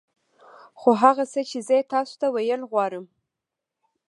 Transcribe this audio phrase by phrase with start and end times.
[0.79, 3.05] خو هغه څه چې زه يې تاسو ته ويل غواړم.